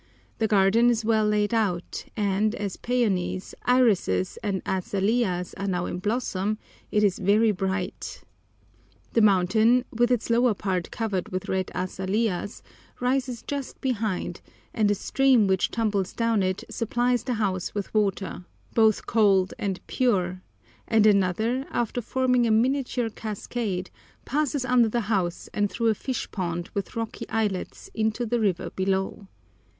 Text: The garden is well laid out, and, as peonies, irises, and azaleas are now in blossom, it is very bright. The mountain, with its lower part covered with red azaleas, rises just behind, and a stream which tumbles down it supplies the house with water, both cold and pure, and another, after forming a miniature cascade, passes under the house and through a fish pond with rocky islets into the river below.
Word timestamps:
The 0.39 0.47
garden 0.47 0.89
is 0.89 1.05
well 1.05 1.27
laid 1.27 1.53
out, 1.53 2.05
and, 2.17 2.55
as 2.55 2.75
peonies, 2.75 3.53
irises, 3.65 4.39
and 4.41 4.63
azaleas 4.65 5.53
are 5.59 5.67
now 5.67 5.85
in 5.85 5.99
blossom, 5.99 6.57
it 6.89 7.03
is 7.03 7.19
very 7.19 7.51
bright. 7.51 8.23
The 9.13 9.21
mountain, 9.21 9.85
with 9.95 10.09
its 10.09 10.31
lower 10.31 10.55
part 10.55 10.89
covered 10.89 11.29
with 11.29 11.47
red 11.47 11.69
azaleas, 11.75 12.63
rises 12.99 13.43
just 13.43 13.79
behind, 13.79 14.41
and 14.73 14.89
a 14.89 14.95
stream 14.95 15.45
which 15.45 15.69
tumbles 15.69 16.13
down 16.13 16.41
it 16.41 16.63
supplies 16.67 17.23
the 17.23 17.35
house 17.35 17.75
with 17.75 17.93
water, 17.93 18.43
both 18.73 19.05
cold 19.05 19.53
and 19.59 19.79
pure, 19.85 20.41
and 20.87 21.05
another, 21.05 21.67
after 21.69 22.01
forming 22.01 22.47
a 22.47 22.49
miniature 22.49 23.11
cascade, 23.11 23.91
passes 24.25 24.65
under 24.65 24.89
the 24.89 25.01
house 25.01 25.47
and 25.53 25.69
through 25.69 25.89
a 25.89 25.93
fish 25.93 26.31
pond 26.31 26.71
with 26.73 26.95
rocky 26.95 27.29
islets 27.29 27.91
into 27.93 28.25
the 28.25 28.39
river 28.39 28.71
below. 28.71 29.27